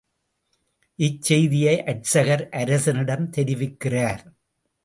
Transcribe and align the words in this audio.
இச்செய்தியை 0.99 1.75
அர்ச்சகர் 1.83 2.43
அரசனிடம் 2.51 3.29
தெரிவிக்கிறார். 3.37 4.23